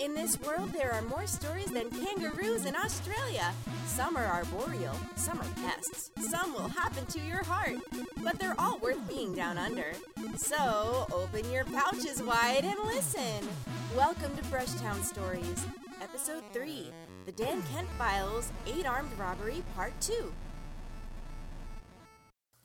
In 0.00 0.14
this 0.14 0.40
world, 0.40 0.72
there 0.72 0.92
are 0.92 1.02
more 1.02 1.26
stories 1.26 1.70
than 1.72 1.90
kangaroos 1.90 2.64
in 2.64 2.76
Australia. 2.76 3.52
Some 3.86 4.16
are 4.16 4.26
arboreal, 4.26 4.94
some 5.16 5.40
are 5.40 5.54
pests, 5.62 6.10
some 6.30 6.52
will 6.52 6.68
happen 6.68 7.04
to 7.06 7.20
your 7.20 7.42
heart, 7.44 7.76
but 8.22 8.38
they're 8.38 8.54
all 8.58 8.78
worth 8.78 9.06
being 9.08 9.34
down 9.34 9.58
under. 9.58 9.92
So, 10.36 11.06
open 11.12 11.50
your 11.50 11.64
pouches 11.64 12.22
wide 12.22 12.64
and 12.64 12.78
listen. 12.84 13.48
Welcome 13.96 14.36
to 14.36 14.42
Brushtown 14.44 15.02
Stories, 15.02 15.66
Episode 16.00 16.44
3 16.52 16.90
The 17.26 17.32
Dan 17.32 17.62
Kent 17.72 17.88
Files 17.98 18.52
8 18.66 18.86
Armed 18.86 19.12
Robbery, 19.18 19.64
Part 19.74 19.92
2. 20.00 20.32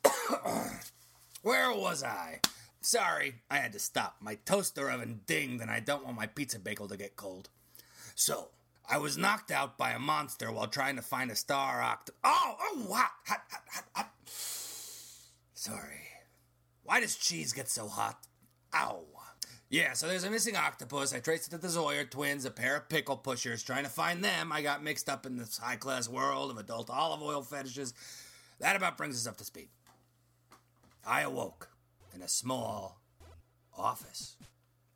Where 1.41 1.73
was 1.73 2.03
I? 2.03 2.39
Sorry, 2.85 3.35
I 3.49 3.57
had 3.57 3.71
to 3.73 3.79
stop. 3.79 4.17
My 4.19 4.35
toaster 4.35 4.91
oven 4.91 5.21
dinged 5.25 5.61
and 5.61 5.71
I 5.71 5.79
don't 5.79 6.03
want 6.03 6.17
my 6.17 6.27
pizza 6.27 6.59
bagel 6.59 6.89
to 6.89 6.97
get 6.97 7.15
cold. 7.15 7.49
So, 8.13 8.49
I 8.89 8.97
was 8.97 9.17
knocked 9.17 9.51
out 9.51 9.77
by 9.77 9.91
a 9.91 9.99
monster 9.99 10.51
while 10.51 10.67
trying 10.67 10.97
to 10.97 11.01
find 11.01 11.31
a 11.31 11.35
star 11.35 11.79
oct. 11.79 12.09
Oh, 12.25 12.55
oh, 12.59 12.87
hot, 12.91 13.11
hot, 13.25 13.41
hot, 13.49 13.63
hot, 13.71 13.85
hot. 13.95 14.11
Sorry. 15.53 16.01
Why 16.83 16.99
does 16.99 17.15
cheese 17.15 17.53
get 17.53 17.69
so 17.69 17.87
hot? 17.87 18.19
Ow. 18.75 19.05
Yeah, 19.69 19.93
so 19.93 20.07
there's 20.07 20.25
a 20.25 20.29
missing 20.29 20.57
octopus. 20.57 21.13
I 21.13 21.19
traced 21.19 21.47
it 21.47 21.51
to 21.51 21.57
the 21.57 21.69
Zoyer 21.69 22.07
twins, 22.07 22.43
a 22.43 22.51
pair 22.51 22.75
of 22.75 22.89
pickle 22.89 23.17
pushers. 23.17 23.63
Trying 23.63 23.85
to 23.85 23.89
find 23.89 24.21
them, 24.21 24.51
I 24.51 24.61
got 24.61 24.83
mixed 24.83 25.07
up 25.07 25.25
in 25.25 25.37
this 25.37 25.57
high 25.57 25.77
class 25.77 26.09
world 26.09 26.51
of 26.51 26.57
adult 26.57 26.89
olive 26.89 27.23
oil 27.23 27.41
fetishes. 27.41 27.93
That 28.59 28.75
about 28.75 28.97
brings 28.97 29.15
us 29.15 29.25
up 29.25 29.37
to 29.37 29.45
speed. 29.45 29.69
I 31.07 31.21
awoke 31.21 31.69
in 32.14 32.22
a 32.22 32.28
small 32.28 33.02
office. 33.78 34.38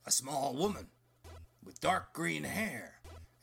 A 0.06 0.12
small 0.12 0.56
woman 0.56 0.88
with 1.64 1.82
dark 1.82 2.14
green 2.14 2.44
hair 2.44 2.94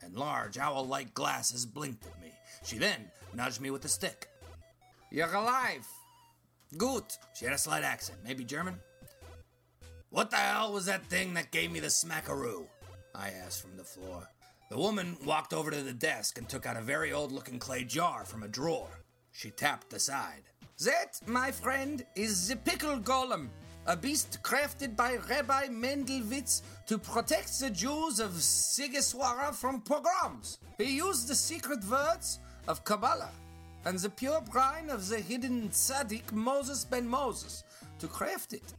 and 0.01 0.17
large 0.17 0.59
owl 0.59 0.87
like 0.87 1.15
glasses 1.15 1.67
blinked 1.67 2.07
at 2.07 2.21
me. 2.21 2.33
She 2.65 2.79
then 2.79 3.11
nudged 3.34 3.61
me 3.61 3.71
with 3.71 3.84
a 3.84 3.89
stick. 3.89 4.29
You're 5.11 5.34
alive. 5.34 5.87
Good. 6.77 7.05
She 7.34 7.45
had 7.45 7.55
a 7.55 7.59
slight 7.59 7.84
accent, 7.84 8.19
maybe 8.25 8.45
German. 8.45 8.81
What 10.11 10.31
the 10.31 10.37
hell 10.37 10.73
was 10.73 10.87
that 10.87 11.07
thing 11.07 11.34
that 11.34 11.51
gave 11.51 11.71
me 11.71 11.81
the 11.81 11.91
smackaroo? 11.91 12.67
I 13.15 13.31
asked 13.31 13.63
from 13.63 13.77
the 13.77 13.84
floor. 13.84 14.29
The 14.71 14.79
woman 14.79 15.17
walked 15.25 15.53
over 15.53 15.71
to 15.71 15.83
the 15.83 15.93
desk 15.93 16.39
and 16.39 16.49
took 16.49 16.67
out 16.67 16.77
a 16.77 16.83
very 16.83 17.13
old 17.13 17.33
looking 17.33 17.59
clay 17.59 17.84
jar 17.84 18.25
from 18.25 18.43
a 18.43 18.49
drawer. 18.49 19.03
She 19.33 19.51
tapped 19.51 19.91
the 19.91 19.99
side. 19.99 20.43
That, 20.84 21.21
my 21.27 21.51
friend, 21.51 22.05
is 22.17 22.49
the 22.49 22.57
pickle 22.57 22.99
golem, 22.99 23.49
a 23.87 23.97
beast 23.97 24.39
crafted 24.43 24.97
by 24.97 25.17
Rabbi 25.28 25.67
Mendelwitz 25.69 26.62
to 26.87 26.99
protect 26.99 27.61
the 27.61 27.71
Jews 27.71 28.19
of 28.19 28.33
Sigiswara 28.33 29.55
from 29.55 29.83
pogroms. 29.83 30.59
He 30.78 30.97
used 30.97 31.28
the 31.28 31.34
secret 31.34 31.84
words 31.84 32.39
of 32.67 32.84
Kabbalah 32.84 33.31
and 33.84 33.99
the 33.99 34.09
pure 34.09 34.41
brine 34.41 34.89
of 34.89 35.09
the 35.09 35.21
hidden 35.21 35.69
tzaddik 35.69 36.33
Moses 36.33 36.84
ben 36.84 37.06
Moses 37.06 37.65
to 37.99 38.06
craft 38.06 38.55
it. 38.55 38.75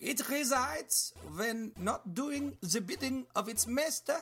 It 0.00 0.28
resides, 0.28 1.12
when 1.36 1.72
not 1.78 2.14
doing 2.14 2.56
the 2.60 2.80
bidding 2.80 3.26
of 3.34 3.48
its 3.48 3.66
master, 3.66 4.18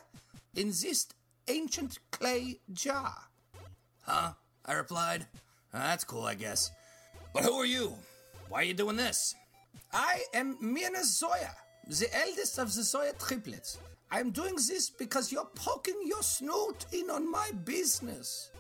in 0.54 0.68
this 0.68 1.06
ancient 1.48 1.98
clay 2.10 2.60
jar. 2.72 3.14
Huh? 4.03 4.32
I 4.64 4.72
replied. 4.72 5.26
That's 5.72 6.04
cool, 6.04 6.24
I 6.24 6.34
guess. 6.34 6.70
But 7.34 7.44
who 7.44 7.54
are 7.54 7.66
you? 7.66 7.94
Why 8.48 8.60
are 8.60 8.64
you 8.64 8.74
doing 8.74 8.97
this? 8.97 9.34
I 9.92 10.20
am 10.34 10.56
Mirna 10.62 11.04
Zoya, 11.04 11.54
the 11.87 12.09
eldest 12.16 12.59
of 12.59 12.75
the 12.75 12.82
Zoya 12.82 13.12
triplets. 13.19 13.78
I'm 14.10 14.31
doing 14.31 14.54
this 14.54 14.91
because 14.91 15.32
you're 15.32 15.50
poking 15.54 16.00
your 16.04 16.22
snoot 16.22 16.87
in 16.92 17.10
on 17.10 17.31
my 17.31 17.50
business. 17.64 18.50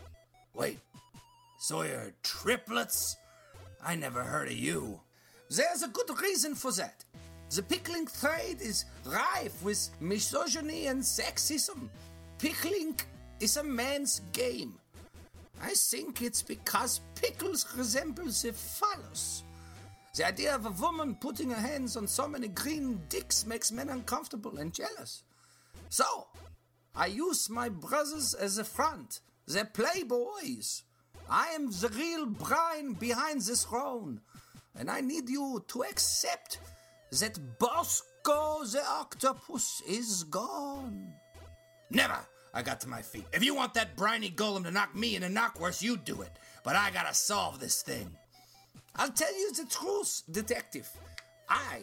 Wait, 0.54 0.78
Zoya 1.62 2.12
triplets? 2.22 3.16
I 3.84 3.94
never 3.94 4.22
heard 4.22 4.48
of 4.48 4.56
you. 4.56 5.00
There's 5.48 5.82
a 5.82 5.88
good 5.88 6.10
reason 6.20 6.54
for 6.54 6.72
that. 6.72 7.04
The 7.54 7.62
pickling 7.62 8.08
trade 8.20 8.60
is 8.60 8.84
rife 9.04 9.62
with 9.62 9.88
misogyny 10.00 10.88
and 10.88 11.00
sexism. 11.00 11.88
Pickling 12.38 12.98
is 13.38 13.56
a 13.56 13.62
man's 13.62 14.20
game. 14.32 14.74
I 15.62 15.70
think 15.70 16.22
it's 16.22 16.42
because 16.42 17.00
pickles 17.14 17.66
resemble 17.76 18.24
the 18.24 18.52
phallus. 18.52 19.44
The 20.16 20.26
idea 20.26 20.54
of 20.54 20.64
a 20.64 20.70
woman 20.70 21.14
putting 21.16 21.50
her 21.50 21.60
hands 21.60 21.94
on 21.94 22.08
so 22.08 22.26
many 22.26 22.48
green 22.48 23.02
dicks 23.10 23.44
makes 23.44 23.70
men 23.70 23.90
uncomfortable 23.90 24.56
and 24.56 24.72
jealous. 24.72 25.24
So, 25.90 26.28
I 26.94 27.06
use 27.06 27.50
my 27.50 27.68
brothers 27.68 28.32
as 28.32 28.56
a 28.56 28.64
front. 28.64 29.20
They're 29.46 29.66
playboys. 29.66 30.82
I 31.28 31.48
am 31.48 31.70
the 31.70 31.90
real 31.94 32.24
brain 32.24 32.94
behind 32.94 33.42
this 33.42 33.64
throne. 33.64 34.22
And 34.74 34.90
I 34.90 35.02
need 35.02 35.28
you 35.28 35.62
to 35.68 35.82
accept 35.82 36.60
that 37.12 37.58
Bosco 37.58 38.64
the 38.64 38.82
octopus 38.88 39.82
is 39.86 40.24
gone. 40.24 41.12
Never! 41.90 42.18
I 42.54 42.62
got 42.62 42.80
to 42.80 42.88
my 42.88 43.02
feet. 43.02 43.26
If 43.34 43.44
you 43.44 43.54
want 43.54 43.74
that 43.74 43.96
briny 43.96 44.30
golem 44.30 44.64
to 44.64 44.70
knock 44.70 44.96
me 44.96 45.14
in 45.14 45.24
a 45.24 45.28
knockwurst, 45.28 45.82
you 45.82 45.98
do 45.98 46.22
it. 46.22 46.32
But 46.64 46.74
I 46.74 46.90
gotta 46.90 47.12
solve 47.12 47.60
this 47.60 47.82
thing. 47.82 48.16
I'll 48.96 49.10
tell 49.10 49.32
you 49.38 49.52
the 49.52 49.66
truth, 49.66 50.22
detective. 50.30 50.88
I 51.48 51.82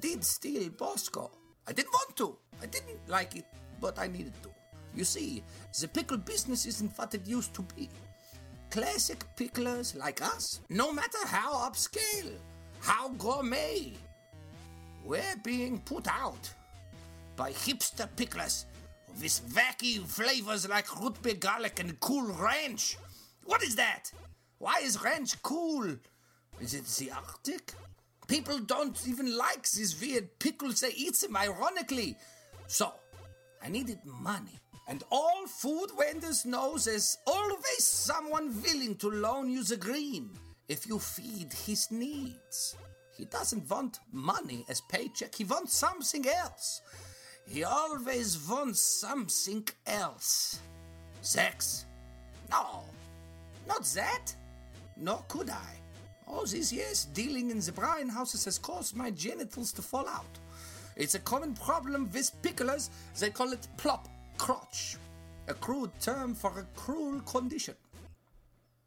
did 0.00 0.24
steal 0.24 0.68
Bosco. 0.70 1.30
I 1.66 1.72
didn't 1.72 1.92
want 1.92 2.16
to. 2.16 2.36
I 2.60 2.66
didn't 2.66 3.08
like 3.08 3.36
it, 3.36 3.46
but 3.80 3.98
I 3.98 4.08
needed 4.08 4.34
to. 4.42 4.50
You 4.94 5.04
see, 5.04 5.42
the 5.80 5.88
pickle 5.88 6.18
business 6.18 6.66
isn't 6.66 6.96
what 6.98 7.14
it 7.14 7.26
used 7.26 7.54
to 7.54 7.62
be. 7.76 7.88
Classic 8.70 9.24
picklers 9.36 9.96
like 9.96 10.22
us, 10.22 10.60
no 10.68 10.92
matter 10.92 11.24
how 11.26 11.54
upscale, 11.68 12.32
how 12.80 13.08
gourmet, 13.10 13.92
we're 15.04 15.36
being 15.44 15.78
put 15.80 16.08
out 16.08 16.50
by 17.36 17.52
hipster 17.52 18.08
picklers 18.16 18.64
with 19.20 19.40
wacky 19.54 20.04
flavors 20.04 20.68
like 20.68 21.00
root 21.00 21.20
beer 21.22 21.34
garlic 21.34 21.78
and 21.78 21.98
cool 22.00 22.26
ranch. 22.34 22.96
What 23.44 23.62
is 23.62 23.76
that? 23.76 24.10
Why 24.58 24.80
is 24.82 25.02
ranch 25.02 25.40
cool? 25.42 25.96
Is 26.60 26.74
it 26.74 26.86
the 26.86 27.10
Arctic? 27.12 27.72
People 28.26 28.58
don't 28.60 29.06
even 29.06 29.36
like 29.36 29.68
these 29.70 30.00
weird 30.00 30.38
pickles, 30.38 30.80
they 30.80 30.92
eat 30.96 31.20
them 31.20 31.36
ironically. 31.36 32.16
So, 32.66 32.92
I 33.62 33.68
needed 33.68 33.98
money. 34.04 34.58
And 34.88 35.02
all 35.10 35.46
food 35.46 35.88
vendors 35.98 36.44
know 36.44 36.76
there's 36.76 37.16
always 37.26 37.86
someone 37.86 38.54
willing 38.62 38.96
to 38.96 39.10
loan 39.10 39.50
you 39.50 39.64
the 39.64 39.76
green 39.76 40.30
if 40.68 40.86
you 40.86 40.98
feed 40.98 41.52
his 41.52 41.90
needs. 41.90 42.76
He 43.16 43.24
doesn't 43.26 43.70
want 43.70 44.00
money 44.12 44.64
as 44.68 44.80
paycheck, 44.82 45.34
he 45.34 45.44
wants 45.44 45.76
something 45.76 46.26
else. 46.26 46.82
He 47.46 47.62
always 47.62 48.38
wants 48.48 49.00
something 49.00 49.68
else. 49.86 50.60
Sex? 51.20 51.86
No, 52.50 52.84
not 53.66 53.84
that. 53.94 54.34
nor 54.96 55.24
could 55.28 55.50
I. 55.50 55.83
All 56.34 56.46
these 56.46 56.72
years 56.72 57.04
dealing 57.06 57.50
in 57.50 57.60
the 57.60 57.70
brine 57.70 58.08
houses 58.08 58.44
has 58.44 58.58
caused 58.58 58.96
my 58.96 59.10
genitals 59.12 59.72
to 59.72 59.82
fall 59.82 60.08
out. 60.08 60.38
It's 60.96 61.14
a 61.14 61.20
common 61.20 61.54
problem 61.54 62.10
with 62.12 62.32
picklers. 62.42 62.90
They 63.18 63.30
call 63.30 63.52
it 63.52 63.68
plop 63.76 64.08
crotch, 64.36 64.96
a 65.46 65.54
crude 65.54 65.92
term 66.00 66.34
for 66.34 66.58
a 66.58 66.66
cruel 66.78 67.20
condition. 67.20 67.76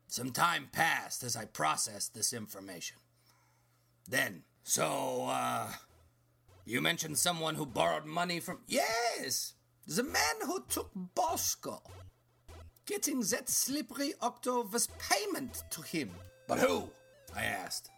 Some 0.07 0.31
time 0.31 0.67
passed 0.73 1.23
as 1.23 1.37
I 1.37 1.45
processed 1.45 2.13
this 2.13 2.33
information. 2.33 2.97
Then, 4.09 4.43
so, 4.63 5.27
uh, 5.29 5.67
you 6.65 6.81
mentioned 6.81 7.17
someone 7.17 7.55
who 7.55 7.65
borrowed 7.65 8.05
money 8.05 8.41
from. 8.41 8.59
Yes! 8.67 9.53
The 9.87 10.03
man 10.03 10.35
who 10.45 10.65
took 10.67 10.91
Bosco. 10.93 11.81
Getting 12.85 13.21
that 13.21 13.49
slippery 13.49 14.13
Octo 14.21 14.67
was 14.67 14.89
payment 15.09 15.63
to 15.71 15.81
him. 15.81 16.11
But 16.47 16.59
who? 16.59 16.89
I 17.37 17.43
asked. 17.43 17.89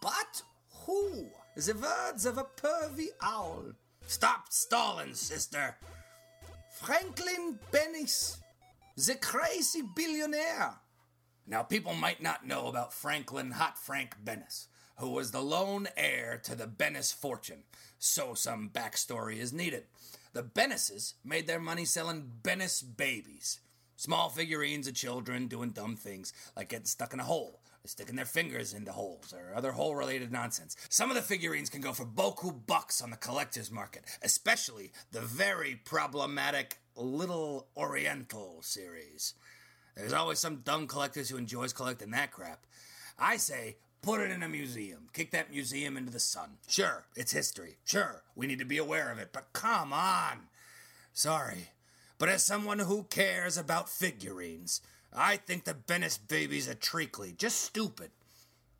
But 0.00 0.42
who? 0.86 1.26
The 1.56 1.74
words 1.74 2.24
of 2.24 2.38
a 2.38 2.44
pervy 2.44 3.08
owl. 3.20 3.64
Stop 4.06 4.46
stalling, 4.50 5.14
sister. 5.14 5.76
Franklin 6.70 7.58
Bennis, 7.72 8.38
the 8.96 9.16
crazy 9.16 9.82
billionaire. 9.82 10.76
Now, 11.46 11.62
people 11.62 11.94
might 11.94 12.22
not 12.22 12.46
know 12.46 12.68
about 12.68 12.94
Franklin 12.94 13.50
Hot 13.50 13.76
Frank 13.76 14.16
Bennis, 14.24 14.68
who 14.96 15.10
was 15.10 15.32
the 15.32 15.42
lone 15.42 15.88
heir 15.96 16.40
to 16.44 16.54
the 16.54 16.66
Bennis 16.66 17.12
fortune, 17.12 17.64
so 17.98 18.34
some 18.34 18.70
backstory 18.72 19.38
is 19.38 19.52
needed. 19.52 19.84
The 20.32 20.44
Bennises 20.44 21.14
made 21.24 21.46
their 21.46 21.60
money 21.60 21.84
selling 21.84 22.30
Bennis 22.42 22.82
babies. 22.96 23.60
Small 23.96 24.30
figurines 24.30 24.86
of 24.86 24.94
children 24.94 25.48
doing 25.48 25.70
dumb 25.70 25.96
things, 25.96 26.32
like 26.56 26.70
getting 26.70 26.86
stuck 26.86 27.12
in 27.12 27.20
a 27.20 27.24
hole, 27.24 27.59
sticking 27.84 28.16
their 28.16 28.24
fingers 28.24 28.74
into 28.74 28.92
holes, 28.92 29.32
or 29.32 29.54
other 29.54 29.72
hole 29.72 29.94
related 29.94 30.30
nonsense. 30.30 30.76
Some 30.88 31.10
of 31.10 31.16
the 31.16 31.22
figurines 31.22 31.70
can 31.70 31.80
go 31.80 31.92
for 31.92 32.04
boku 32.04 32.54
bucks 32.66 33.00
on 33.00 33.10
the 33.10 33.16
collector's 33.16 33.70
market, 33.70 34.04
especially 34.22 34.92
the 35.12 35.20
very 35.20 35.80
problematic 35.84 36.78
Little 36.96 37.68
Oriental 37.76 38.58
series. 38.62 39.34
There's 39.96 40.12
always 40.12 40.38
some 40.38 40.56
dumb 40.56 40.86
collectors 40.86 41.28
who 41.28 41.36
enjoys 41.36 41.72
collecting 41.72 42.10
that 42.10 42.32
crap. 42.32 42.66
I 43.18 43.36
say, 43.36 43.76
put 44.02 44.20
it 44.20 44.30
in 44.30 44.42
a 44.42 44.48
museum. 44.48 45.08
Kick 45.12 45.30
that 45.32 45.50
museum 45.50 45.96
into 45.96 46.12
the 46.12 46.20
sun. 46.20 46.58
Sure, 46.68 47.06
it's 47.16 47.32
history. 47.32 47.78
Sure, 47.84 48.22
we 48.34 48.46
need 48.46 48.58
to 48.58 48.64
be 48.64 48.78
aware 48.78 49.10
of 49.10 49.18
it, 49.18 49.30
but 49.32 49.52
come 49.52 49.92
on. 49.92 50.48
Sorry, 51.12 51.70
but 52.18 52.28
as 52.28 52.44
someone 52.44 52.80
who 52.80 53.04
cares 53.04 53.56
about 53.56 53.88
figurines, 53.88 54.80
I 55.12 55.36
think 55.36 55.64
the 55.64 55.74
Bennis 55.74 56.18
babies 56.18 56.68
are 56.68 56.74
treacly, 56.74 57.34
just 57.36 57.60
stupid. 57.60 58.10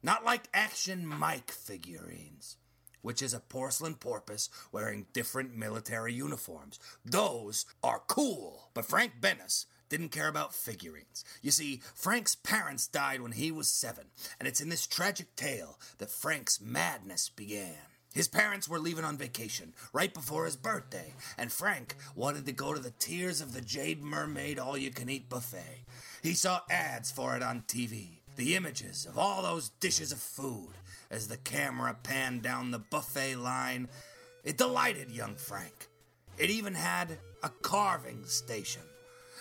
Not 0.03 0.25
like 0.25 0.49
Action 0.55 1.07
Mike 1.07 1.51
figurines, 1.51 2.57
which 3.03 3.21
is 3.21 3.35
a 3.35 3.41
porcelain 3.41 3.95
porpoise 3.95 4.49
wearing 4.73 5.07
different 5.13 5.57
military 5.57 6.15
uniforms. 6.15 6.79
Those 7.05 7.67
are 7.83 8.03
cool. 8.07 8.71
But 8.75 8.87
Frank 8.87 9.15
Bennis 9.21 9.67
didn't 9.89 10.11
care 10.11 10.29
about 10.29 10.55
figurines. 10.55 11.25
You 11.43 11.51
see, 11.51 11.83
Frank's 11.95 12.37
parents 12.37 12.87
died 12.87 13.21
when 13.21 13.33
he 13.33 13.51
was 13.51 13.69
seven, 13.69 14.07
and 14.39 14.49
it's 14.49 14.61
in 14.61 14.69
this 14.69 14.87
tragic 14.87 15.35
tale 15.37 15.79
that 15.99 16.11
Frank's 16.11 16.61
madness 16.61 17.29
began. 17.29 17.90
His 18.13 18.27
parents 18.27 18.69
were 18.69 18.81
leaving 18.81 19.05
on 19.05 19.17
vacation 19.17 19.73
right 19.93 20.13
before 20.13 20.45
his 20.45 20.57
birthday, 20.57 21.15
and 21.39 21.53
Frank 21.53 21.95
wanted 22.17 22.45
to 22.47 22.53
go 22.53 22.75
to 22.75 22.81
the 22.81 22.91
Tears 22.91 23.41
of 23.41 23.53
the 23.53 23.61
Jade 23.61 24.03
Mermaid 24.03 24.59
All 24.59 24.77
You 24.77 24.91
Can 24.91 25.09
Eat 25.09 25.29
buffet. 25.29 25.85
He 26.23 26.35
saw 26.35 26.61
ads 26.69 27.13
for 27.13 27.37
it 27.37 27.43
on 27.43 27.63
TV, 27.69 28.19
the 28.37 28.57
images 28.57 29.07
of 29.07 29.17
all 29.17 29.43
those 29.43 29.69
dishes 29.81 30.11
of 30.11 30.19
food 30.19 30.73
as 31.11 31.29
the 31.29 31.37
camera 31.37 31.97
panned 32.03 32.43
down 32.43 32.71
the 32.71 32.81
buffet 32.81 33.37
line. 33.37 33.89
It 34.43 34.59
delighted 34.59 35.11
young 35.11 35.37
Frank. 35.37 35.89
It 36.37 36.51
even 36.51 36.75
had 36.75 37.19
a 37.45 37.51
carving 37.63 38.25
station. 38.25 38.83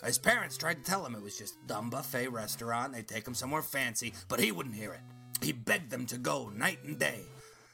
His 0.04 0.20
parents 0.20 0.58
tried 0.58 0.84
to 0.84 0.90
tell 0.90 1.06
him 1.06 1.16
it 1.16 1.24
was 1.24 1.38
just 1.38 1.56
a 1.56 1.68
dumb 1.68 1.90
buffet 1.90 2.28
restaurant, 2.28 2.94
they'd 2.94 3.08
take 3.08 3.28
him 3.28 3.34
somewhere 3.34 3.62
fancy, 3.64 4.14
but 4.28 4.40
he 4.40 4.52
wouldn't 4.52 4.76
hear 4.76 4.94
it. 4.94 5.02
He 5.42 5.54
begged 5.54 5.90
them 5.90 6.06
to 6.08 6.18
go 6.18 6.50
night 6.50 6.80
and 6.84 7.00
day. 7.00 7.22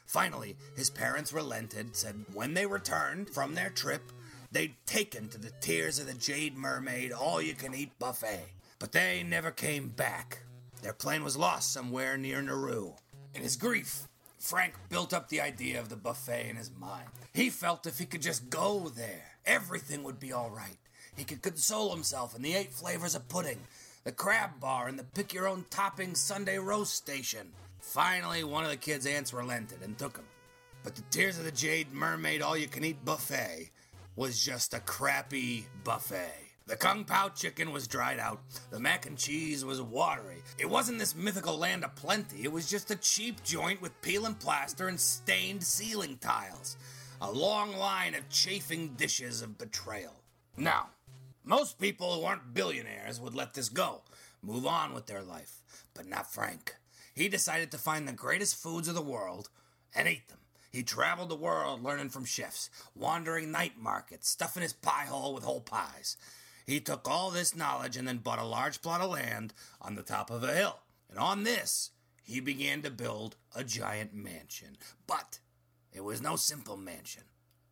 Finally, 0.05 0.55
his 0.75 0.89
parents 0.89 1.33
relented, 1.33 1.95
said 1.95 2.25
when 2.33 2.53
they 2.53 2.65
returned 2.65 3.29
from 3.29 3.55
their 3.55 3.69
trip, 3.69 4.11
they'd 4.51 4.75
taken 4.85 5.27
to 5.29 5.37
the 5.37 5.51
Tears 5.61 5.99
of 5.99 6.07
the 6.07 6.13
Jade 6.13 6.55
Mermaid 6.55 7.11
all 7.11 7.41
you 7.41 7.53
can 7.53 7.73
eat 7.73 7.97
buffet. 7.99 8.45
But 8.79 8.91
they 8.91 9.23
never 9.23 9.51
came 9.51 9.89
back. 9.89 10.39
Their 10.81 10.93
plane 10.93 11.23
was 11.23 11.37
lost 11.37 11.73
somewhere 11.73 12.17
near 12.17 12.41
Nauru. 12.41 12.93
In 13.33 13.41
his 13.41 13.55
grief, 13.55 14.07
Frank 14.37 14.75
built 14.89 15.13
up 15.13 15.29
the 15.29 15.41
idea 15.41 15.79
of 15.79 15.89
the 15.89 15.95
buffet 15.95 16.49
in 16.49 16.55
his 16.55 16.71
mind. 16.79 17.07
He 17.33 17.49
felt 17.49 17.87
if 17.87 17.97
he 17.97 18.05
could 18.05 18.21
just 18.21 18.49
go 18.49 18.89
there, 18.89 19.31
everything 19.45 20.03
would 20.03 20.19
be 20.19 20.31
all 20.31 20.51
right. 20.51 20.77
He 21.15 21.23
could 21.23 21.41
console 21.41 21.93
himself 21.93 22.35
in 22.35 22.41
the 22.41 22.53
eight 22.53 22.71
flavors 22.71 23.15
of 23.15 23.27
pudding, 23.27 23.59
the 24.03 24.11
crab 24.11 24.59
bar, 24.59 24.87
and 24.87 24.99
the 24.99 25.03
pick 25.03 25.33
your 25.33 25.47
own 25.47 25.65
topping 25.69 26.13
Sunday 26.13 26.59
roast 26.59 26.93
station. 26.93 27.53
Finally, 27.85 28.43
one 28.43 28.65
of 28.65 28.71
the 28.71 28.75
kid's 28.75 29.05
aunts 29.05 29.31
relented 29.31 29.81
and 29.81 29.97
took 29.97 30.17
him. 30.17 30.25
But 30.83 30.95
the 30.95 31.03
Tears 31.11 31.37
of 31.37 31.45
the 31.45 31.51
Jade 31.51 31.93
Mermaid 31.93 32.41
All 32.41 32.57
You 32.57 32.67
Can 32.67 32.83
Eat 32.83 33.05
buffet 33.05 33.69
was 34.15 34.43
just 34.43 34.73
a 34.73 34.79
crappy 34.81 35.65
buffet. 35.83 36.33
The 36.65 36.75
Kung 36.75 37.05
Pao 37.05 37.29
chicken 37.29 37.71
was 37.71 37.87
dried 37.87 38.19
out. 38.19 38.41
The 38.71 38.79
mac 38.79 39.05
and 39.05 39.17
cheese 39.17 39.63
was 39.63 39.81
watery. 39.81 40.41
It 40.57 40.69
wasn't 40.69 40.97
this 40.97 41.15
mythical 41.15 41.57
land 41.57 41.85
of 41.85 41.95
plenty. 41.95 42.43
It 42.43 42.51
was 42.51 42.69
just 42.69 42.91
a 42.91 42.97
cheap 42.97 43.43
joint 43.43 43.81
with 43.81 44.01
peel 44.01 44.25
and 44.25 44.37
plaster 44.37 44.87
and 44.87 44.99
stained 44.99 45.63
ceiling 45.63 46.17
tiles. 46.19 46.77
A 47.21 47.31
long 47.31 47.77
line 47.77 48.15
of 48.15 48.27
chafing 48.29 48.95
dishes 48.95 49.41
of 49.41 49.59
betrayal. 49.59 50.15
Now, 50.57 50.89
most 51.45 51.79
people 51.79 52.13
who 52.13 52.25
aren't 52.25 52.53
billionaires 52.53 53.21
would 53.21 53.35
let 53.35 53.53
this 53.53 53.69
go, 53.69 54.01
move 54.41 54.65
on 54.65 54.93
with 54.93 55.05
their 55.05 55.21
life. 55.21 55.61
But 55.93 56.09
not 56.09 56.33
Frank. 56.33 56.75
He 57.15 57.29
decided 57.29 57.71
to 57.71 57.77
find 57.77 58.07
the 58.07 58.13
greatest 58.13 58.61
foods 58.61 58.89
of 58.89 58.95
the 58.95 59.01
world 59.01 59.49
and 59.95 60.07
eat 60.07 60.27
them. 60.27 60.39
He 60.69 60.83
traveled 60.83 61.29
the 61.29 61.35
world 61.35 61.81
learning 61.81 62.09
from 62.09 62.25
chefs, 62.25 62.69
wandering 62.93 63.51
night 63.51 63.79
markets, 63.79 64.29
stuffing 64.29 64.61
his 64.61 64.73
pie 64.73 65.05
hole 65.05 65.33
with 65.33 65.45
whole 65.45 65.61
pies. 65.61 66.17
He 66.67 66.81
took 66.81 67.09
all 67.09 67.31
this 67.31 67.55
knowledge 67.55 67.95
and 67.95 68.05
then 68.05 68.17
bought 68.17 68.39
a 68.39 68.43
large 68.43 68.81
plot 68.81 68.99
of 68.99 69.11
land 69.11 69.53
on 69.81 69.95
the 69.95 70.03
top 70.03 70.29
of 70.29 70.43
a 70.43 70.53
hill. 70.53 70.79
And 71.09 71.17
on 71.17 71.43
this, 71.43 71.91
he 72.21 72.41
began 72.41 72.81
to 72.81 72.89
build 72.89 73.37
a 73.55 73.63
giant 73.63 74.13
mansion. 74.13 74.75
But 75.07 75.39
it 75.93 76.03
was 76.03 76.21
no 76.21 76.35
simple 76.35 76.75
mansion, 76.75 77.23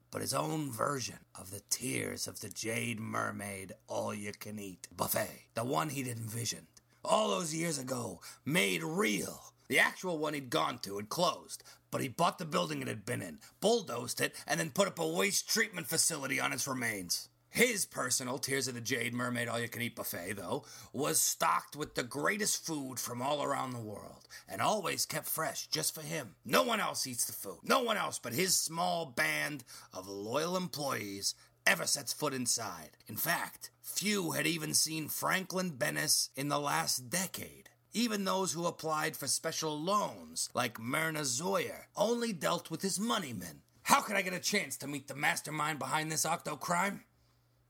but 0.09 0.21
his 0.21 0.33
own 0.33 0.71
version 0.71 1.19
of 1.37 1.51
the 1.51 1.63
Tears 1.69 2.27
of 2.27 2.39
the 2.39 2.49
Jade 2.49 3.01
Mermaid 3.01 3.73
All 3.87 4.13
You 4.13 4.31
Can 4.31 4.59
Eat 4.59 4.87
buffet. 4.95 5.47
The 5.55 5.65
one 5.65 5.89
he'd 5.89 6.07
envisioned 6.07 6.67
all 7.03 7.29
those 7.29 7.53
years 7.53 7.77
ago, 7.77 8.21
made 8.45 8.83
real. 8.83 9.53
The 9.67 9.79
actual 9.79 10.17
one 10.17 10.33
he'd 10.33 10.49
gone 10.49 10.79
to 10.79 10.97
had 10.97 11.09
closed, 11.09 11.63
but 11.89 12.01
he 12.01 12.07
bought 12.07 12.37
the 12.37 12.45
building 12.45 12.81
it 12.81 12.87
had 12.87 13.05
been 13.05 13.21
in, 13.21 13.39
bulldozed 13.61 14.21
it, 14.21 14.35
and 14.45 14.59
then 14.59 14.69
put 14.71 14.87
up 14.87 14.99
a 14.99 15.07
waste 15.07 15.49
treatment 15.49 15.87
facility 15.87 16.39
on 16.39 16.53
its 16.53 16.67
remains. 16.67 17.29
His 17.53 17.85
personal 17.85 18.39
Tears 18.39 18.67
of 18.67 18.73
the 18.73 18.81
Jade 18.81 19.13
Mermaid 19.13 19.47
All 19.47 19.59
You 19.59 19.69
Can 19.69 19.83
Eat 19.83 19.95
buffet, 19.95 20.33
though, 20.37 20.65
was 20.91 21.21
stocked 21.21 21.75
with 21.75 21.93
the 21.93 22.01
greatest 22.01 22.65
food 22.65 22.99
from 22.99 23.21
all 23.21 23.43
around 23.43 23.73
the 23.73 23.79
world, 23.79 24.27
and 24.49 24.59
always 24.59 25.05
kept 25.05 25.27
fresh 25.27 25.67
just 25.67 25.93
for 25.93 26.01
him. 26.01 26.35
No 26.43 26.63
one 26.63 26.79
else 26.79 27.05
eats 27.05 27.25
the 27.25 27.33
food. 27.33 27.59
No 27.63 27.83
one 27.83 27.95
else 27.95 28.17
but 28.17 28.33
his 28.33 28.55
small 28.55 29.05
band 29.05 29.63
of 29.93 30.07
loyal 30.07 30.57
employees 30.57 31.35
ever 31.65 31.85
sets 31.85 32.13
foot 32.13 32.33
inside. 32.33 32.91
In 33.07 33.15
fact, 33.15 33.71
few 33.81 34.31
had 34.31 34.47
even 34.47 34.73
seen 34.73 35.07
Franklin 35.07 35.71
Bennis 35.71 36.29
in 36.35 36.49
the 36.49 36.59
last 36.59 37.09
decade. 37.09 37.69
Even 37.93 38.23
those 38.23 38.53
who 38.53 38.65
applied 38.65 39.15
for 39.15 39.27
special 39.27 39.79
loans, 39.79 40.49
like 40.53 40.79
Myrna 40.79 41.21
Zoyer, 41.21 41.83
only 41.95 42.33
dealt 42.33 42.71
with 42.71 42.81
his 42.81 42.99
moneymen. 42.99 43.61
How 43.83 44.01
could 44.01 44.15
I 44.15 44.21
get 44.21 44.33
a 44.33 44.39
chance 44.39 44.77
to 44.77 44.87
meet 44.87 45.07
the 45.07 45.15
mastermind 45.15 45.77
behind 45.77 46.11
this 46.11 46.25
octo 46.25 46.55
crime? 46.55 47.03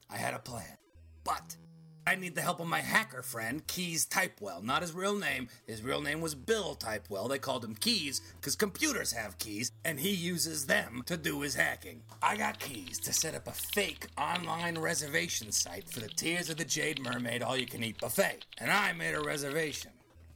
I 0.09 0.17
had 0.17 0.33
a 0.33 0.39
plan. 0.39 0.77
But 1.23 1.57
I 2.05 2.15
need 2.15 2.35
the 2.35 2.41
help 2.41 2.59
of 2.59 2.67
my 2.67 2.81
hacker 2.81 3.21
friend, 3.21 3.65
Keys 3.65 4.05
Typewell. 4.05 4.61
Not 4.61 4.81
his 4.81 4.93
real 4.93 5.15
name. 5.15 5.47
His 5.65 5.81
real 5.81 6.01
name 6.01 6.19
was 6.19 6.35
Bill 6.35 6.75
Typewell. 6.75 7.29
They 7.29 7.39
called 7.39 7.63
him 7.63 7.75
Keys 7.75 8.21
because 8.35 8.57
computers 8.57 9.13
have 9.13 9.37
keys, 9.37 9.71
and 9.85 9.99
he 9.99 10.09
uses 10.09 10.65
them 10.65 11.03
to 11.05 11.15
do 11.15 11.41
his 11.41 11.55
hacking. 11.55 12.01
I 12.21 12.35
got 12.35 12.59
keys 12.59 12.99
to 12.99 13.13
set 13.13 13.35
up 13.35 13.47
a 13.47 13.51
fake 13.51 14.07
online 14.17 14.77
reservation 14.77 15.51
site 15.53 15.89
for 15.89 16.01
the 16.01 16.09
Tears 16.09 16.49
of 16.49 16.57
the 16.57 16.65
Jade 16.65 17.01
Mermaid 17.01 17.41
All 17.41 17.55
You 17.55 17.65
Can 17.65 17.83
Eat 17.83 17.99
buffet. 17.99 18.45
And 18.57 18.69
I 18.69 18.91
made 18.91 19.15
a 19.15 19.21
reservation 19.21 19.91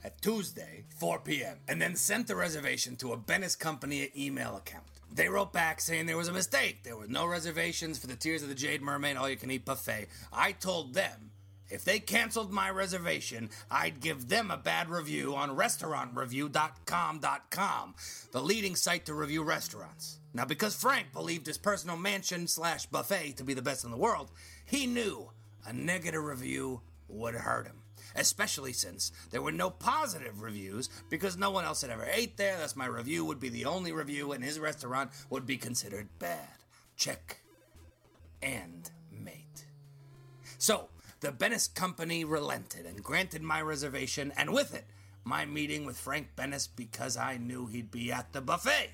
at 0.06 0.22
Tuesday, 0.22 0.86
4 1.00 1.20
p.m., 1.20 1.58
and 1.68 1.82
then 1.82 1.96
sent 1.96 2.28
the 2.28 2.36
reservation 2.36 2.96
to 2.98 3.12
a 3.12 3.18
Bennis 3.18 3.60
Company 3.60 4.10
email 4.16 4.56
account. 4.56 4.86
They 5.14 5.28
wrote 5.28 5.52
back 5.52 5.82
saying 5.82 6.06
there 6.06 6.16
was 6.16 6.28
a 6.28 6.34
mistake. 6.34 6.84
There 6.84 6.96
were 6.96 7.08
no 7.08 7.26
reservations 7.26 7.98
for 7.98 8.08
the 8.08 8.16
Tears 8.16 8.44
of 8.44 8.50
the 8.50 8.56
Jade 8.56 8.82
Mermaid 8.82 9.18
All 9.18 9.30
You 9.30 9.36
Can 9.36 9.52
Eat 9.52 9.66
buffet. 9.66 10.08
I 10.32 10.54
told 10.54 10.94
them 10.94 11.32
If 11.70 11.84
they 11.84 12.00
canceled 12.00 12.52
my 12.52 12.70
reservation, 12.70 13.50
I'd 13.70 14.00
give 14.00 14.30
them 14.30 14.50
a 14.52 14.58
bad 14.58 14.90
review 14.90 15.36
on 15.36 15.58
restaurantreview.com.com, 15.58 17.96
the 18.32 18.42
leading 18.42 18.76
site 18.76 19.06
to 19.06 19.14
review 19.14 19.44
restaurants. 19.44 20.20
Now, 20.34 20.46
because 20.46 20.76
Frank 20.76 21.12
believed 21.12 21.48
his 21.48 21.58
personal 21.58 21.98
mansion 21.98 22.48
slash 22.48 22.86
buffet 22.86 23.36
to 23.38 23.44
be 23.44 23.54
the 23.54 23.62
best 23.62 23.84
in 23.84 23.92
the 23.92 23.98
world, 23.98 24.32
he 24.66 24.88
knew 24.88 25.32
a 25.66 25.74
negative 25.74 26.24
review 26.24 26.82
would 27.08 27.36
hurt 27.36 27.68
him. 27.68 27.82
Especially 28.16 28.74
since 28.74 29.12
there 29.32 29.42
were 29.42 29.52
no 29.52 29.70
positive 29.70 30.42
reviews 30.42 30.90
because 31.10 31.38
no 31.38 31.52
one 31.52 31.66
else 31.66 31.82
had 31.82 31.92
ever 31.92 32.08
ate 32.12 32.38
there, 32.38 32.58
thus 32.58 32.76
my 32.76 32.86
review 32.86 33.26
would 33.26 33.40
be 33.40 33.50
the 33.50 33.66
only 33.66 33.92
review 33.92 34.32
and 34.32 34.44
his 34.44 34.60
restaurant 34.60 35.12
would 35.30 35.46
be 35.46 35.58
considered 35.58 36.08
bad. 36.18 36.48
Check. 36.96 37.42
And 38.42 38.90
mate. 39.12 39.66
So, 40.58 40.90
the 41.20 41.32
Bennis 41.32 41.74
Company 41.74 42.24
relented 42.24 42.86
and 42.86 43.04
granted 43.04 43.42
my 43.42 43.62
reservation, 43.62 44.32
and 44.38 44.54
with 44.54 44.74
it, 44.76 44.86
my 45.24 45.46
meeting 45.46 45.86
with 45.86 45.98
Frank 45.98 46.30
Bennis 46.36 46.68
because 46.74 47.18
I 47.18 47.38
knew 47.38 47.68
he'd 47.68 47.92
be 47.92 48.12
at 48.12 48.34
the 48.34 48.42
buffet. 48.42 48.92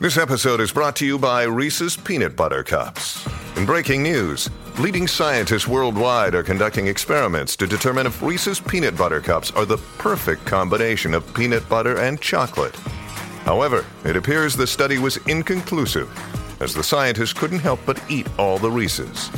This 0.00 0.16
episode 0.16 0.60
is 0.60 0.72
brought 0.72 0.96
to 0.96 1.06
you 1.06 1.18
by 1.18 1.42
Reese's 1.42 1.96
Peanut 1.96 2.36
Butter 2.36 2.62
Cups. 2.62 3.26
In 3.56 3.66
breaking 3.66 4.02
news, 4.02 4.48
leading 4.78 5.06
scientists 5.06 5.68
worldwide 5.68 6.34
are 6.34 6.42
conducting 6.42 6.86
experiments 6.86 7.56
to 7.56 7.66
determine 7.66 8.06
if 8.06 8.22
Reese's 8.22 8.60
Peanut 8.60 8.96
Butter 8.96 9.20
Cups 9.20 9.50
are 9.50 9.66
the 9.66 9.76
perfect 9.98 10.46
combination 10.46 11.12
of 11.12 11.34
peanut 11.34 11.68
butter 11.68 11.98
and 11.98 12.20
chocolate. 12.20 12.74
However, 13.44 13.84
it 14.04 14.16
appears 14.16 14.54
the 14.54 14.66
study 14.66 14.98
was 14.98 15.18
inconclusive, 15.26 16.08
as 16.62 16.72
the 16.72 16.82
scientists 16.82 17.32
couldn't 17.32 17.58
help 17.58 17.80
but 17.84 18.02
eat 18.08 18.26
all 18.38 18.58
the 18.58 18.70
Reese's. 18.70 19.30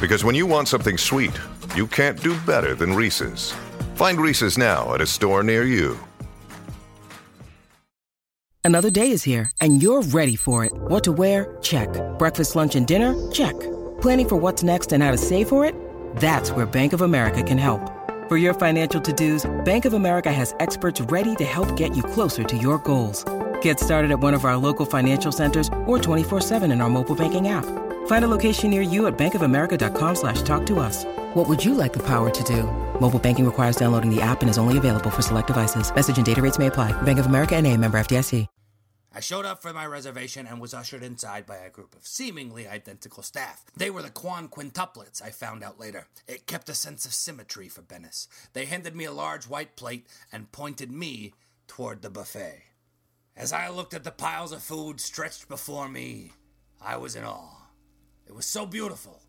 Because 0.00 0.24
when 0.24 0.34
you 0.34 0.46
want 0.46 0.68
something 0.68 0.98
sweet, 0.98 1.38
you 1.74 1.86
can't 1.86 2.22
do 2.22 2.38
better 2.40 2.74
than 2.74 2.94
Reese's. 2.94 3.52
Find 3.94 4.20
Reese's 4.20 4.58
now 4.58 4.94
at 4.94 5.00
a 5.00 5.06
store 5.06 5.42
near 5.42 5.64
you. 5.64 5.98
Another 8.66 8.90
day 8.90 9.10
is 9.10 9.22
here, 9.22 9.50
and 9.60 9.82
you're 9.82 10.00
ready 10.00 10.36
for 10.36 10.64
it. 10.64 10.72
What 10.72 11.04
to 11.04 11.12
wear? 11.12 11.56
Check. 11.60 11.88
Breakfast, 12.18 12.56
lunch, 12.56 12.76
and 12.76 12.86
dinner? 12.86 13.14
Check. 13.30 13.52
Planning 14.00 14.28
for 14.28 14.36
what's 14.36 14.62
next 14.62 14.92
and 14.92 15.02
how 15.02 15.10
to 15.10 15.18
save 15.18 15.50
for 15.50 15.66
it? 15.66 15.74
That's 16.16 16.50
where 16.50 16.64
Bank 16.64 16.94
of 16.94 17.02
America 17.02 17.42
can 17.42 17.58
help. 17.58 17.92
For 18.26 18.38
your 18.38 18.54
financial 18.54 19.02
to 19.02 19.12
dos, 19.12 19.44
Bank 19.66 19.84
of 19.84 19.92
America 19.92 20.32
has 20.32 20.54
experts 20.60 20.98
ready 21.02 21.34
to 21.36 21.44
help 21.44 21.76
get 21.76 21.94
you 21.94 22.02
closer 22.02 22.42
to 22.42 22.56
your 22.56 22.78
goals. 22.78 23.22
Get 23.60 23.78
started 23.78 24.10
at 24.10 24.18
one 24.18 24.32
of 24.32 24.46
our 24.46 24.56
local 24.56 24.86
financial 24.86 25.30
centers 25.30 25.68
or 25.84 25.98
24-7 25.98 26.72
in 26.72 26.80
our 26.80 26.88
mobile 26.88 27.14
banking 27.14 27.48
app. 27.48 27.66
Find 28.06 28.24
a 28.24 28.28
location 28.28 28.70
near 28.70 28.80
you 28.80 29.06
at 29.06 29.18
bankofamerica.com 29.18 30.14
slash 30.14 30.40
talk 30.40 30.64
to 30.66 30.78
us. 30.78 31.04
What 31.34 31.46
would 31.46 31.62
you 31.62 31.74
like 31.74 31.92
the 31.92 32.06
power 32.06 32.30
to 32.30 32.44
do? 32.44 32.62
Mobile 32.98 33.18
banking 33.18 33.44
requires 33.44 33.76
downloading 33.76 34.08
the 34.08 34.22
app 34.22 34.40
and 34.40 34.48
is 34.48 34.56
only 34.56 34.78
available 34.78 35.10
for 35.10 35.20
select 35.20 35.48
devices. 35.48 35.94
Message 35.94 36.16
and 36.16 36.24
data 36.24 36.40
rates 36.40 36.58
may 36.58 36.68
apply. 36.68 36.92
Bank 37.02 37.18
of 37.18 37.26
America 37.26 37.54
and 37.54 37.66
a 37.66 37.76
member 37.76 37.98
FDIC. 37.98 38.46
I 39.16 39.20
showed 39.20 39.44
up 39.44 39.62
for 39.62 39.72
my 39.72 39.86
reservation 39.86 40.48
and 40.48 40.60
was 40.60 40.74
ushered 40.74 41.04
inside 41.04 41.46
by 41.46 41.58
a 41.58 41.70
group 41.70 41.94
of 41.94 42.04
seemingly 42.04 42.66
identical 42.66 43.22
staff. 43.22 43.64
They 43.76 43.88
were 43.88 44.02
the 44.02 44.10
Quan 44.10 44.48
quintuplets, 44.48 45.22
I 45.22 45.30
found 45.30 45.62
out 45.62 45.78
later. 45.78 46.08
It 46.26 46.48
kept 46.48 46.68
a 46.68 46.74
sense 46.74 47.06
of 47.06 47.14
symmetry 47.14 47.68
for 47.68 47.82
Bennis. 47.82 48.26
They 48.54 48.64
handed 48.64 48.96
me 48.96 49.04
a 49.04 49.12
large 49.12 49.44
white 49.44 49.76
plate 49.76 50.08
and 50.32 50.50
pointed 50.50 50.90
me 50.90 51.32
toward 51.68 52.02
the 52.02 52.10
buffet. 52.10 52.64
As 53.36 53.52
I 53.52 53.68
looked 53.68 53.94
at 53.94 54.02
the 54.02 54.10
piles 54.10 54.50
of 54.50 54.64
food 54.64 55.00
stretched 55.00 55.48
before 55.48 55.88
me, 55.88 56.32
I 56.82 56.96
was 56.96 57.14
in 57.14 57.22
awe. 57.22 57.63
It 58.26 58.34
was 58.34 58.46
so 58.46 58.66
beautiful. 58.66 59.22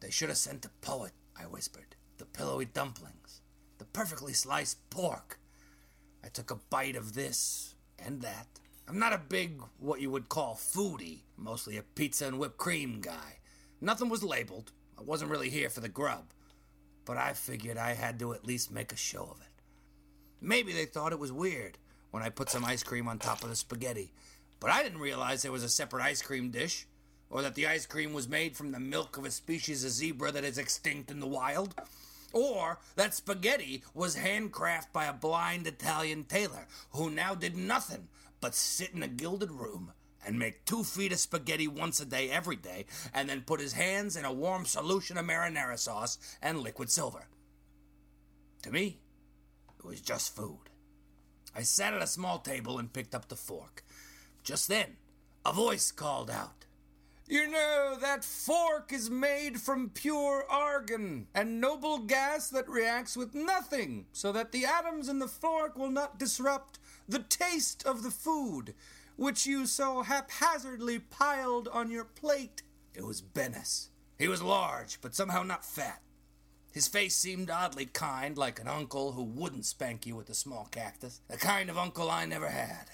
They 0.00 0.10
should 0.10 0.28
have 0.28 0.38
sent 0.38 0.64
a 0.64 0.70
poet, 0.80 1.12
I 1.38 1.42
whispered. 1.42 1.96
The 2.18 2.24
pillowy 2.24 2.64
dumplings, 2.64 3.42
the 3.78 3.84
perfectly 3.84 4.32
sliced 4.32 4.90
pork. 4.90 5.38
I 6.24 6.28
took 6.28 6.50
a 6.50 6.56
bite 6.56 6.96
of 6.96 7.14
this 7.14 7.74
and 7.98 8.22
that. 8.22 8.46
I'm 8.88 8.98
not 8.98 9.12
a 9.12 9.18
big, 9.18 9.60
what 9.78 10.00
you 10.00 10.10
would 10.10 10.28
call 10.28 10.54
foodie, 10.54 11.20
mostly 11.36 11.76
a 11.76 11.82
pizza 11.82 12.26
and 12.26 12.38
whipped 12.38 12.56
cream 12.56 13.00
guy. 13.00 13.38
Nothing 13.80 14.08
was 14.08 14.24
labeled. 14.24 14.72
I 14.98 15.02
wasn't 15.02 15.30
really 15.30 15.50
here 15.50 15.68
for 15.68 15.80
the 15.80 15.88
grub. 15.88 16.32
But 17.04 17.18
I 17.18 17.34
figured 17.34 17.76
I 17.76 17.94
had 17.94 18.18
to 18.18 18.32
at 18.32 18.46
least 18.46 18.72
make 18.72 18.92
a 18.92 18.96
show 18.96 19.24
of 19.24 19.40
it. 19.40 19.62
Maybe 20.40 20.72
they 20.72 20.86
thought 20.86 21.12
it 21.12 21.18
was 21.18 21.32
weird 21.32 21.78
when 22.10 22.22
I 22.22 22.30
put 22.30 22.50
some 22.50 22.64
ice 22.64 22.82
cream 22.82 23.08
on 23.08 23.18
top 23.18 23.42
of 23.42 23.48
the 23.48 23.56
spaghetti. 23.56 24.12
But 24.60 24.70
I 24.70 24.82
didn't 24.82 25.00
realize 25.00 25.42
there 25.42 25.52
was 25.52 25.62
a 25.62 25.68
separate 25.68 26.02
ice 26.02 26.22
cream 26.22 26.50
dish, 26.50 26.86
or 27.30 27.42
that 27.42 27.54
the 27.54 27.66
ice 27.66 27.86
cream 27.86 28.12
was 28.12 28.28
made 28.28 28.56
from 28.56 28.72
the 28.72 28.80
milk 28.80 29.16
of 29.16 29.24
a 29.24 29.30
species 29.30 29.84
of 29.84 29.90
zebra 29.90 30.32
that 30.32 30.44
is 30.44 30.58
extinct 30.58 31.10
in 31.10 31.20
the 31.20 31.26
wild, 31.26 31.74
or 32.32 32.78
that 32.96 33.14
spaghetti 33.14 33.82
was 33.94 34.16
handcrafted 34.16 34.92
by 34.92 35.06
a 35.06 35.12
blind 35.12 35.66
Italian 35.66 36.24
tailor 36.24 36.66
who 36.92 37.10
now 37.10 37.34
did 37.34 37.56
nothing 37.56 38.08
but 38.40 38.54
sit 38.54 38.92
in 38.94 39.02
a 39.02 39.08
gilded 39.08 39.50
room 39.50 39.92
and 40.26 40.38
make 40.38 40.64
two 40.64 40.84
feet 40.84 41.12
of 41.12 41.18
spaghetti 41.18 41.68
once 41.68 42.00
a 42.00 42.04
day 42.04 42.28
every 42.28 42.56
day, 42.56 42.84
and 43.14 43.28
then 43.28 43.40
put 43.40 43.60
his 43.60 43.72
hands 43.72 44.16
in 44.16 44.24
a 44.24 44.32
warm 44.32 44.66
solution 44.66 45.16
of 45.16 45.24
marinara 45.24 45.78
sauce 45.78 46.18
and 46.42 46.60
liquid 46.60 46.90
silver. 46.90 47.28
To 48.62 48.70
me, 48.70 48.98
it 49.78 49.84
was 49.84 50.00
just 50.00 50.34
food. 50.34 50.70
I 51.54 51.62
sat 51.62 51.94
at 51.94 52.02
a 52.02 52.06
small 52.06 52.40
table 52.40 52.78
and 52.78 52.92
picked 52.92 53.14
up 53.14 53.28
the 53.28 53.36
fork. 53.36 53.82
Just 54.42 54.68
then, 54.68 54.96
a 55.46 55.52
voice 55.52 55.90
called 55.90 56.30
out. 56.30 56.57
You 57.30 57.46
know, 57.50 57.94
that 58.00 58.24
fork 58.24 58.90
is 58.90 59.10
made 59.10 59.60
from 59.60 59.90
pure 59.90 60.46
argon 60.48 61.26
and 61.34 61.60
noble 61.60 61.98
gas 61.98 62.48
that 62.48 62.66
reacts 62.70 63.18
with 63.18 63.34
nothing, 63.34 64.06
so 64.12 64.32
that 64.32 64.50
the 64.50 64.64
atoms 64.64 65.10
in 65.10 65.18
the 65.18 65.28
fork 65.28 65.76
will 65.76 65.90
not 65.90 66.18
disrupt 66.18 66.78
the 67.06 67.18
taste 67.18 67.84
of 67.86 68.02
the 68.02 68.10
food, 68.10 68.74
which 69.16 69.46
you 69.46 69.66
so 69.66 70.00
haphazardly 70.00 70.98
piled 70.98 71.68
on 71.68 71.90
your 71.90 72.04
plate. 72.04 72.62
It 72.94 73.04
was 73.04 73.20
Bennis. 73.20 73.88
He 74.18 74.26
was 74.26 74.40
large, 74.42 74.98
but 75.02 75.14
somehow 75.14 75.42
not 75.42 75.66
fat. 75.66 76.00
His 76.72 76.88
face 76.88 77.14
seemed 77.14 77.50
oddly 77.50 77.86
kind, 77.86 78.38
like 78.38 78.58
an 78.58 78.68
uncle 78.68 79.12
who 79.12 79.24
wouldn't 79.24 79.66
spank 79.66 80.06
you 80.06 80.16
with 80.16 80.30
a 80.30 80.34
small 80.34 80.66
cactus. 80.70 81.20
The 81.28 81.36
kind 81.36 81.68
of 81.68 81.76
uncle 81.76 82.10
I 82.10 82.24
never 82.24 82.48
had. 82.48 82.86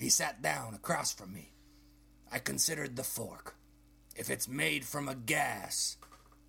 He 0.00 0.08
sat 0.08 0.42
down 0.42 0.74
across 0.74 1.12
from 1.12 1.32
me. 1.32 1.52
I 2.32 2.38
considered 2.38 2.96
the 2.96 3.04
fork. 3.04 3.56
If 4.16 4.30
it's 4.30 4.48
made 4.48 4.84
from 4.86 5.06
a 5.06 5.14
gas, 5.14 5.98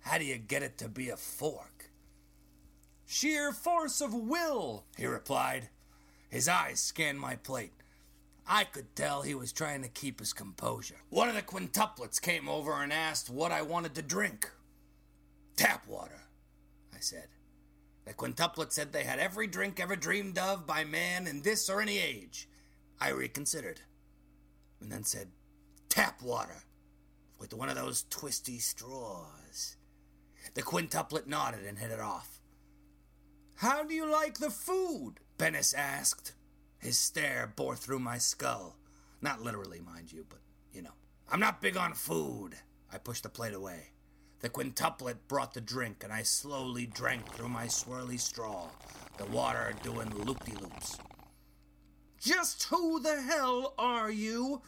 how 0.00 0.16
do 0.16 0.24
you 0.24 0.38
get 0.38 0.62
it 0.62 0.78
to 0.78 0.88
be 0.88 1.10
a 1.10 1.16
fork? 1.16 1.90
Sheer 3.06 3.52
force 3.52 4.00
of 4.00 4.14
will, 4.14 4.84
he 4.96 5.06
replied. 5.06 5.68
His 6.30 6.48
eyes 6.48 6.80
scanned 6.80 7.20
my 7.20 7.36
plate. 7.36 7.74
I 8.46 8.64
could 8.64 8.96
tell 8.96 9.22
he 9.22 9.34
was 9.34 9.52
trying 9.52 9.82
to 9.82 9.88
keep 9.88 10.20
his 10.20 10.32
composure. 10.32 11.00
One 11.10 11.28
of 11.28 11.34
the 11.34 11.42
quintuplets 11.42 12.20
came 12.20 12.48
over 12.48 12.72
and 12.82 12.92
asked 12.92 13.30
what 13.30 13.52
I 13.52 13.62
wanted 13.62 13.94
to 13.94 14.02
drink. 14.02 14.50
Tap 15.56 15.86
water, 15.86 16.22
I 16.94 17.00
said. 17.00 17.28
The 18.06 18.14
quintuplet 18.14 18.72
said 18.72 18.92
they 18.92 19.04
had 19.04 19.18
every 19.18 19.46
drink 19.46 19.80
ever 19.80 19.96
dreamed 19.96 20.38
of 20.38 20.66
by 20.66 20.84
man 20.84 21.26
in 21.26 21.42
this 21.42 21.70
or 21.70 21.80
any 21.80 21.98
age. 21.98 22.48
I 23.00 23.10
reconsidered, 23.10 23.80
and 24.80 24.90
then 24.90 25.04
said, 25.04 25.28
Tap 25.94 26.20
water, 26.22 26.64
with 27.38 27.54
one 27.54 27.68
of 27.68 27.76
those 27.76 28.04
twisty 28.10 28.58
straws. 28.58 29.76
The 30.54 30.60
quintuplet 30.60 31.28
nodded 31.28 31.64
and 31.64 31.78
headed 31.78 32.00
off. 32.00 32.40
How 33.54 33.84
do 33.84 33.94
you 33.94 34.10
like 34.10 34.38
the 34.38 34.50
food? 34.50 35.20
Bennis 35.38 35.72
asked. 35.72 36.32
His 36.78 36.98
stare 36.98 37.52
bore 37.54 37.76
through 37.76 38.00
my 38.00 38.18
skull. 38.18 38.74
Not 39.22 39.40
literally, 39.40 39.78
mind 39.78 40.12
you, 40.12 40.26
but 40.28 40.40
you 40.72 40.82
know. 40.82 40.94
I'm 41.30 41.38
not 41.38 41.62
big 41.62 41.76
on 41.76 41.92
food. 41.92 42.56
I 42.92 42.98
pushed 42.98 43.22
the 43.22 43.28
plate 43.28 43.54
away. 43.54 43.90
The 44.40 44.48
quintuplet 44.48 45.28
brought 45.28 45.54
the 45.54 45.60
drink, 45.60 46.02
and 46.02 46.12
I 46.12 46.24
slowly 46.24 46.86
drank 46.86 47.32
through 47.32 47.50
my 47.50 47.66
swirly 47.66 48.18
straw, 48.18 48.68
the 49.16 49.26
water 49.26 49.72
doing 49.84 50.10
loop 50.10 50.42
de 50.42 50.58
loops. 50.58 50.98
Just 52.20 52.64
who 52.64 52.98
the 52.98 53.22
hell 53.22 53.74
are 53.78 54.10
you? 54.10 54.60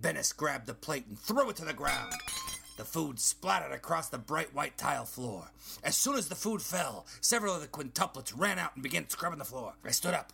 Bennis 0.00 0.36
grabbed 0.36 0.66
the 0.66 0.74
plate 0.74 1.06
and 1.08 1.18
threw 1.18 1.50
it 1.50 1.56
to 1.56 1.64
the 1.64 1.72
ground. 1.72 2.12
The 2.76 2.84
food 2.84 3.18
splattered 3.18 3.72
across 3.72 4.08
the 4.08 4.18
bright 4.18 4.54
white 4.54 4.78
tile 4.78 5.04
floor. 5.04 5.50
As 5.82 5.96
soon 5.96 6.16
as 6.16 6.28
the 6.28 6.36
food 6.36 6.62
fell, 6.62 7.06
several 7.20 7.54
of 7.54 7.60
the 7.60 7.66
quintuplets 7.66 8.32
ran 8.36 8.58
out 8.58 8.74
and 8.74 8.82
began 8.82 9.08
scrubbing 9.08 9.40
the 9.40 9.44
floor. 9.44 9.74
I 9.84 9.90
stood 9.90 10.14
up. 10.14 10.32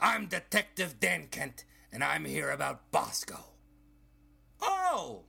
I'm 0.00 0.26
Detective 0.26 0.98
Dan 0.98 1.26
Kent, 1.30 1.64
and 1.92 2.02
I'm 2.02 2.24
here 2.24 2.50
about 2.50 2.90
Bosco. 2.90 3.38
Oh, 4.62 5.24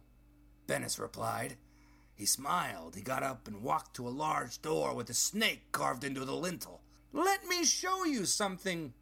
Bennis 0.65 0.99
replied. 0.99 1.57
He 2.15 2.25
smiled. 2.25 2.95
He 2.95 3.01
got 3.01 3.23
up 3.23 3.47
and 3.47 3.61
walked 3.61 3.95
to 3.97 4.07
a 4.07 4.09
large 4.09 4.61
door 4.61 4.95
with 4.95 5.09
a 5.09 5.13
snake 5.13 5.71
carved 5.73 6.05
into 6.05 6.23
the 6.23 6.35
lintel. 6.35 6.81
Let 7.11 7.45
me 7.45 7.65
show 7.65 8.05
you 8.05 8.25
something. 8.25 8.93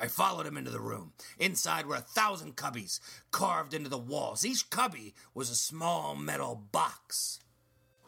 I 0.00 0.08
followed 0.08 0.46
him 0.46 0.56
into 0.56 0.70
the 0.70 0.80
room. 0.80 1.12
Inside 1.38 1.86
were 1.86 1.96
a 1.96 2.00
thousand 2.00 2.56
cubbies 2.56 3.00
carved 3.30 3.74
into 3.74 3.88
the 3.88 3.98
walls. 3.98 4.44
Each 4.44 4.68
cubby 4.68 5.14
was 5.34 5.50
a 5.50 5.54
small 5.54 6.16
metal 6.16 6.62
box. 6.72 7.38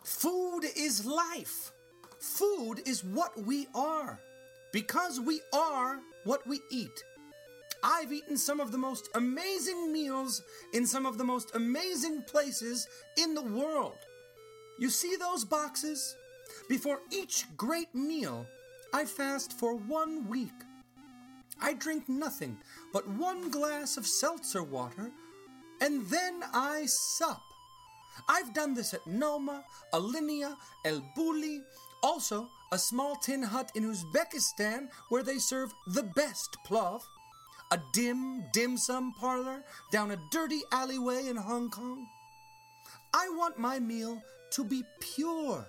Food 0.03 0.63
is 0.77 1.07
life. 1.07 1.73
Food 2.21 2.81
is 2.87 3.05
what 3.05 3.41
we 3.41 3.69
are, 3.75 4.21
because 4.73 5.21
we 5.21 5.41
are 5.53 6.01
what 6.25 6.47
we 6.47 6.61
eat. 6.71 7.05
I've 7.85 8.13
eaten 8.13 8.37
some 8.37 8.59
of 8.59 8.73
the 8.73 8.79
most 8.79 9.09
amazing 9.15 9.93
meals 9.93 10.43
in 10.73 10.87
some 10.87 11.07
of 11.07 11.19
the 11.19 11.25
most 11.25 11.55
amazing 11.55 12.23
places 12.23 12.89
in 13.17 13.35
the 13.35 13.43
world. 13.43 13.99
You 14.79 14.91
see 14.91 15.15
those 15.17 15.45
boxes? 15.45 16.17
Before 16.69 17.01
each 17.13 17.45
great 17.57 17.95
meal, 17.95 18.47
I 18.93 19.05
fast 19.05 19.53
for 19.53 19.77
one 19.77 20.29
week. 20.29 20.66
I 21.61 21.75
drink 21.75 22.09
nothing 22.09 22.59
but 22.93 23.09
one 23.09 23.51
glass 23.51 23.97
of 23.97 24.07
seltzer 24.07 24.63
water, 24.63 25.11
and 25.81 26.07
then 26.07 26.43
I 26.53 26.87
sup. 26.87 27.41
I've 28.29 28.55
done 28.55 28.75
this 28.75 28.95
at 28.95 29.07
Noma, 29.07 29.65
Alinea, 29.93 30.57
El 30.85 31.03
Bulli, 31.17 31.61
also 32.03 32.49
a 32.73 32.79
small 32.79 33.17
tin 33.17 33.43
hut 33.43 33.71
in 33.75 33.85
Uzbekistan 33.85 34.89
where 35.09 35.23
they 35.23 35.39
serve 35.39 35.73
the 35.89 36.03
best 36.03 36.57
plov, 36.67 37.01
a 37.71 37.79
dim 37.93 38.45
dim 38.53 38.77
sum 38.77 39.13
parlor 39.19 39.63
down 39.93 40.11
a 40.11 40.19
dirty 40.31 40.61
alleyway 40.73 41.27
in 41.27 41.37
Hong 41.37 41.71
Kong. 41.71 42.07
I 43.13 43.29
want 43.31 43.59
my 43.59 43.79
meal 43.79 44.23
to 44.53 44.65
be 44.65 44.85
pure. 45.01 45.67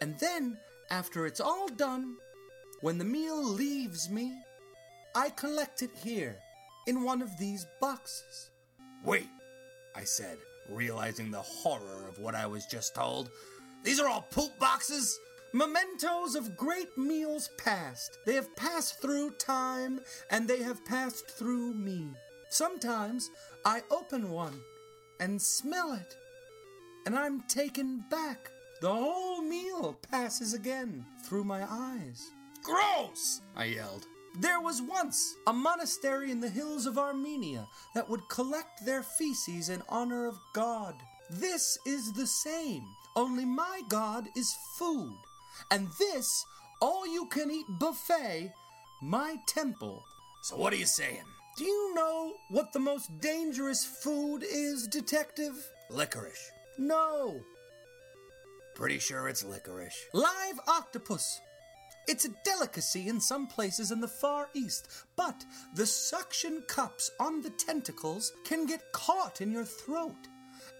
And 0.00 0.18
then, 0.18 0.56
after 0.90 1.26
it's 1.26 1.40
all 1.40 1.68
done, 1.68 2.16
when 2.80 2.98
the 2.98 3.04
meal 3.04 3.42
leaves 3.42 4.08
me, 4.10 4.32
I 5.18 5.30
collect 5.30 5.82
it 5.82 5.90
here 5.96 6.36
in 6.86 7.02
one 7.02 7.22
of 7.22 7.36
these 7.38 7.66
boxes. 7.80 8.50
Wait, 9.04 9.26
I 9.96 10.04
said, 10.04 10.38
realizing 10.70 11.32
the 11.32 11.42
horror 11.42 12.06
of 12.08 12.20
what 12.20 12.36
I 12.36 12.46
was 12.46 12.66
just 12.66 12.94
told. 12.94 13.28
These 13.82 13.98
are 13.98 14.08
all 14.08 14.28
poop 14.30 14.56
boxes? 14.60 15.18
Mementos 15.52 16.36
of 16.36 16.56
great 16.56 16.96
meals 16.96 17.50
past. 17.58 18.16
They 18.26 18.34
have 18.34 18.54
passed 18.54 19.02
through 19.02 19.32
time 19.40 19.98
and 20.30 20.46
they 20.46 20.62
have 20.62 20.84
passed 20.84 21.28
through 21.32 21.74
me. 21.74 22.10
Sometimes 22.50 23.28
I 23.64 23.82
open 23.90 24.30
one 24.30 24.60
and 25.18 25.42
smell 25.42 25.94
it, 25.94 26.16
and 27.06 27.18
I'm 27.18 27.40
taken 27.48 28.04
back. 28.08 28.52
The 28.80 28.94
whole 28.94 29.42
meal 29.42 29.98
passes 30.12 30.54
again 30.54 31.04
through 31.24 31.42
my 31.42 31.66
eyes. 31.68 32.30
Gross! 32.62 33.40
I 33.56 33.64
yelled. 33.64 34.06
There 34.36 34.60
was 34.60 34.82
once 34.82 35.34
a 35.46 35.52
monastery 35.52 36.30
in 36.30 36.40
the 36.40 36.48
hills 36.48 36.86
of 36.86 36.98
Armenia 36.98 37.66
that 37.94 38.08
would 38.08 38.28
collect 38.28 38.84
their 38.84 39.02
feces 39.02 39.68
in 39.68 39.82
honor 39.88 40.26
of 40.26 40.38
God. 40.54 40.94
This 41.30 41.78
is 41.86 42.12
the 42.12 42.26
same, 42.26 42.84
only 43.16 43.44
my 43.44 43.82
God 43.88 44.28
is 44.36 44.54
food. 44.78 45.18
And 45.70 45.88
this, 45.98 46.44
all 46.80 47.06
you 47.06 47.26
can 47.26 47.50
eat 47.50 47.66
buffet, 47.68 48.52
my 49.02 49.36
temple. 49.46 50.04
So 50.42 50.56
what 50.56 50.72
are 50.72 50.76
you 50.76 50.86
saying? 50.86 51.24
Do 51.56 51.64
you 51.64 51.94
know 51.94 52.34
what 52.50 52.72
the 52.72 52.78
most 52.78 53.10
dangerous 53.20 53.84
food 53.84 54.44
is, 54.44 54.86
detective? 54.86 55.54
Licorice. 55.90 56.50
No. 56.78 57.40
Pretty 58.76 59.00
sure 59.00 59.28
it's 59.28 59.44
licorice. 59.44 60.06
Live 60.14 60.60
octopus. 60.68 61.40
It's 62.08 62.24
a 62.24 62.34
delicacy 62.42 63.06
in 63.08 63.20
some 63.20 63.46
places 63.46 63.90
in 63.90 64.00
the 64.00 64.08
Far 64.08 64.48
East, 64.54 64.88
but 65.14 65.44
the 65.74 65.84
suction 65.84 66.62
cups 66.66 67.10
on 67.20 67.42
the 67.42 67.50
tentacles 67.50 68.32
can 68.44 68.64
get 68.64 68.92
caught 68.92 69.42
in 69.42 69.52
your 69.52 69.66
throat 69.66 70.16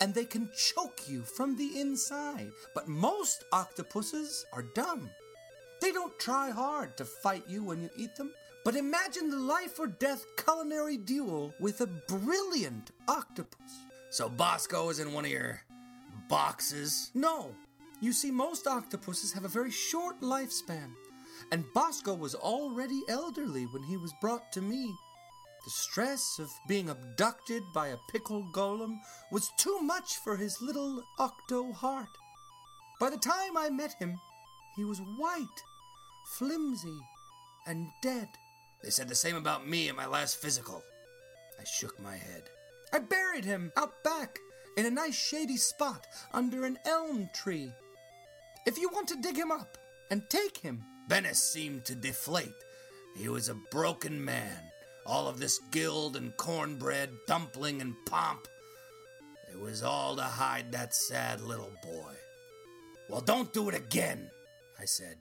and 0.01 0.15
they 0.15 0.25
can 0.25 0.49
choke 0.57 1.03
you 1.07 1.23
from 1.23 1.55
the 1.55 1.79
inside. 1.79 2.51
But 2.75 2.89
most 2.89 3.45
octopuses 3.53 4.47
are 4.55 4.63
dumb. 4.75 5.11
They 5.83 5.93
don't 5.93 6.19
try 6.19 6.51
hard 6.51 6.97
to 6.97 7.05
fight 7.05 7.45
you 7.47 7.63
when 7.63 7.83
you 7.83 7.91
eat 7.97 8.17
them. 8.17 8.33
But 8.65 8.77
imagine 8.77 9.29
the 9.29 9.39
life 9.39 9.79
or 9.79 9.87
death 9.87 10.25
culinary 10.43 10.97
duel 10.97 11.55
with 11.61 11.83
a 11.83 11.87
brilliant 11.87 12.91
octopus. 13.07 13.71
So 14.11 14.31
Bosco 14.31 14.89
is 14.89 14.99
in 14.99 15.13
one 15.13 15.27
of 15.27 15.31
your 15.31 15.63
boxes? 16.29 17.11
No. 17.15 17.55
You 18.01 18.13
see, 18.13 18.31
most 18.31 18.67
octopuses 18.67 19.33
have 19.33 19.45
a 19.45 19.49
very 19.49 19.71
short 19.71 20.21
lifespan. 20.21 20.93
And 21.51 21.65
Bosco 21.75 22.15
was 22.15 22.35
already 22.35 23.03
elderly 23.09 23.65
when 23.65 23.83
he 23.83 23.97
was 23.97 24.13
brought 24.21 24.53
to 24.53 24.61
me. 24.61 24.95
The 25.65 25.71
stress 25.71 26.39
of 26.39 26.51
being 26.67 26.89
abducted 26.89 27.63
by 27.75 27.89
a 27.89 27.97
pickle 28.13 28.47
golem 28.53 28.99
was 29.33 29.51
too 29.59 29.81
much 29.81 30.17
for 30.25 30.37
his 30.37 30.61
little 30.61 31.03
octo 31.19 31.73
heart. 31.73 32.09
By 33.01 33.11
the 33.11 33.19
time 33.19 33.57
I 33.57 33.71
met 33.71 33.95
him, 33.99 34.19
he 34.77 34.85
was 34.85 35.01
white, 35.17 35.47
flimsy, 36.39 36.99
and 37.67 37.89
dead. 38.03 38.29
They 38.83 38.91
said 38.91 39.09
the 39.09 39.15
same 39.15 39.37
about 39.37 39.67
me 39.67 39.89
in 39.89 39.97
my 39.97 40.07
last 40.07 40.41
physical. 40.41 40.83
I 41.61 41.65
shook 41.65 41.99
my 42.01 42.17
head. 42.17 42.45
I 42.93 43.01
buried 43.01 43.45
him 43.45 43.73
out 43.77 43.93
back 44.05 44.39
in 44.77 44.87
a 44.87 44.91
nice 44.91 45.17
shady 45.17 45.57
spot 45.57 46.07
under 46.33 46.65
an 46.65 46.79
elm 46.87 47.29
tree. 47.35 47.73
If 48.67 48.79
you 48.79 48.89
want 48.91 49.09
to 49.09 49.21
dig 49.21 49.37
him 49.37 49.51
up 49.51 49.77
and 50.11 50.23
take 50.31 50.59
him, 50.59 50.85
Bennis 51.09 51.37
seemed 51.37 51.87
to 51.87 51.95
deflate. 51.95 52.55
He 53.17 53.29
was 53.29 53.49
a 53.49 53.55
broken 53.55 54.25
man. 54.25 54.61
All 55.07 55.27
of 55.27 55.41
this 55.41 55.59
gild 55.71 56.17
and 56.17 56.37
cornbread, 56.37 57.11
dumpling 57.27 57.81
and 57.81 57.95
pomp. 58.05 58.47
It 59.51 59.59
was 59.59 59.83
all 59.83 60.17
to 60.17 60.23
hide 60.23 60.73
that 60.73 60.95
sad 60.95 61.41
little 61.41 61.73
boy. 61.83 62.13
Well, 63.09 63.23
don't 63.23 63.53
do 63.55 63.71
it 63.71 63.75
again, 63.75 64.31
I 64.79 64.85
said. 64.85 65.17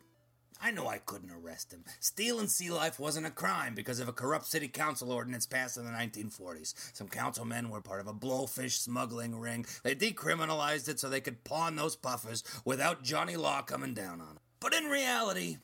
I 0.62 0.72
knew 0.72 0.86
I 0.86 0.98
couldn't 0.98 1.32
arrest 1.32 1.72
him. 1.72 1.86
Stealing 2.00 2.48
sea 2.48 2.70
life 2.70 3.00
wasn't 3.00 3.28
a 3.28 3.32
crime 3.32 3.76
because 3.76 4.00
of 4.00 4.10
a 4.10 4.14
corrupt 4.14 4.48
city 4.48 4.68
council 4.68 5.12
ordinance 5.12 5.46
passed 5.46 5.78
in 5.78 5.86
the 5.86 5.92
1940s. 5.92 6.74
Some 6.94 7.08
councilmen 7.08 7.70
were 7.70 7.80
part 7.80 8.02
of 8.02 8.08
a 8.08 8.14
blowfish 8.14 8.80
smuggling 8.80 9.40
ring. 9.40 9.66
They 9.84 9.96
decriminalized 9.96 10.90
it 10.90 11.00
so 11.00 11.08
they 11.08 11.22
could 11.22 11.44
pawn 11.44 11.76
those 11.76 11.96
puffers 11.96 12.44
without 12.66 13.04
Johnny 13.04 13.38
Law 13.38 13.62
coming 13.62 13.94
down 13.94 14.20
on 14.20 14.28
them. 14.28 14.40
But 14.60 14.74
in 14.74 14.86
reality, 14.86 15.58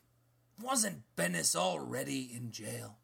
wasn't 0.61 1.03
Bennis 1.15 1.55
already 1.55 2.31
in 2.33 2.51
jail? 2.51 2.97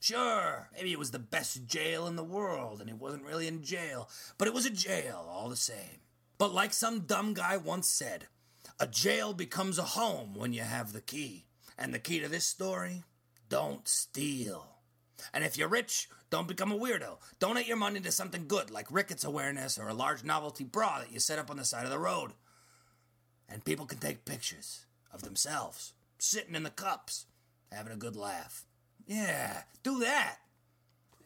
Sure, 0.00 0.68
maybe 0.74 0.92
it 0.92 0.98
was 0.98 1.10
the 1.10 1.18
best 1.18 1.66
jail 1.66 2.06
in 2.06 2.16
the 2.16 2.24
world 2.24 2.80
and 2.80 2.88
it 2.88 2.98
wasn't 2.98 3.24
really 3.24 3.48
in 3.48 3.62
jail, 3.62 4.08
but 4.38 4.46
it 4.46 4.54
was 4.54 4.66
a 4.66 4.70
jail 4.70 5.26
all 5.28 5.48
the 5.48 5.56
same. 5.56 6.00
But 6.38 6.54
like 6.54 6.72
some 6.72 7.00
dumb 7.00 7.34
guy 7.34 7.56
once 7.56 7.88
said, 7.88 8.28
a 8.78 8.86
jail 8.86 9.32
becomes 9.32 9.78
a 9.78 9.82
home 9.82 10.34
when 10.34 10.52
you 10.52 10.62
have 10.62 10.92
the 10.92 11.00
key. 11.00 11.46
And 11.78 11.92
the 11.92 11.98
key 11.98 12.20
to 12.20 12.28
this 12.28 12.44
story? 12.44 13.04
Don't 13.48 13.86
steal. 13.88 14.76
And 15.32 15.44
if 15.44 15.56
you're 15.56 15.68
rich, 15.68 16.08
don't 16.30 16.48
become 16.48 16.72
a 16.72 16.78
weirdo. 16.78 17.18
Donate 17.38 17.66
your 17.66 17.76
money 17.76 18.00
to 18.00 18.12
something 18.12 18.46
good 18.46 18.70
like 18.70 18.90
rickets 18.90 19.24
awareness 19.24 19.78
or 19.78 19.88
a 19.88 19.94
large 19.94 20.24
novelty 20.24 20.64
bra 20.64 21.00
that 21.00 21.12
you 21.12 21.20
set 21.20 21.38
up 21.38 21.50
on 21.50 21.56
the 21.56 21.64
side 21.64 21.84
of 21.84 21.90
the 21.90 21.98
road. 21.98 22.32
And 23.48 23.64
people 23.64 23.86
can 23.86 23.98
take 23.98 24.24
pictures 24.24 24.86
of 25.12 25.22
themselves 25.22 25.94
sitting 26.18 26.54
in 26.54 26.62
the 26.62 26.70
cups, 26.70 27.26
having 27.72 27.92
a 27.92 27.96
good 27.96 28.16
laugh. 28.16 28.64
Yeah, 29.06 29.62
do 29.82 30.00
that. 30.00 30.36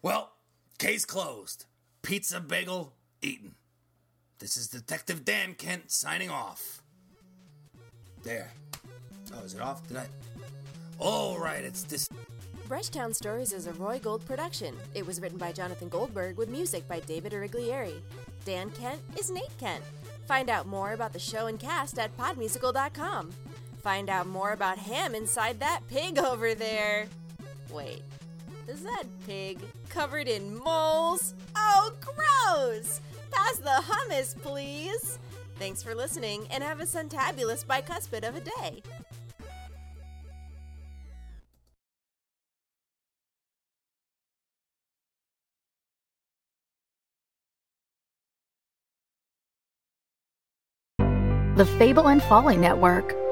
Well, 0.03 0.33
case 0.79 1.05
closed. 1.05 1.67
Pizza 2.03 2.41
bagel 2.41 2.95
eaten. 3.23 3.55
This 4.39 4.57
is 4.57 4.69
Detective 4.69 5.25
Dan 5.25 5.55
Kent 5.55 5.91
signing 5.91 6.31
off. 6.31 6.83
There. 8.23 8.53
Oh, 9.35 9.45
is 9.45 9.55
it 9.55 9.61
off? 9.61 9.87
Did 9.87 9.99
I? 9.99 10.07
Oh, 10.99 11.39
right, 11.39 11.65
it's 11.65 11.83
this. 11.85 12.09
Brushtown 12.69 13.15
Stories 13.15 13.53
is 13.53 13.67
a 13.67 13.73
Roy 13.75 13.99
Gold 13.99 14.25
production. 14.25 14.77
It 14.95 15.07
was 15.07 15.21
written 15.21 15.39
by 15.39 15.53
Jonathan 15.53 15.89
Goldberg 15.89 16.37
with 16.37 16.49
music 16.49 16.87
by 16.89 17.01
David 17.01 17.33
Origlieri. 17.33 18.01
Dan 18.45 18.71
Kent 18.71 19.01
is 19.19 19.31
Nate 19.31 19.57
Kent. 19.59 19.83
Find 20.27 20.49
out 20.49 20.67
more 20.67 20.93
about 20.93 21.13
the 21.13 21.19
show 21.19 21.47
and 21.47 21.59
cast 21.59 21.99
at 21.99 22.17
podmusical.com. 22.17 23.33
Find 23.83 24.11
out 24.11 24.27
more 24.27 24.53
about 24.53 24.79
Ham 24.79 25.15
inside 25.15 25.61
that 25.61 25.81
pig 25.89 26.19
over 26.19 26.55
there. 26.55 27.07
Wait, 27.71 28.03
is 28.69 28.83
that 28.83 29.05
pig 29.27 29.59
covered 29.89 30.29
in 30.29 30.55
moles? 30.57 31.35
Oh, 31.57 31.93
gross! 32.01 33.01
Pass 33.31 33.57
the 33.59 33.83
hummus, 33.83 34.37
please. 34.43 35.19
Thanks 35.59 35.83
for 35.83 35.95
listening 35.95 36.47
and 36.51 36.63
have 36.63 36.81
a 36.81 36.85
suntabulous 36.85 37.65
bicuspid 37.65 38.29
of 38.29 38.37
a 38.37 38.41
day. 38.41 38.83
The 51.57 51.67
Fable 51.79 52.09
and 52.09 52.23
Folly 52.23 52.57
Network, 52.57 53.15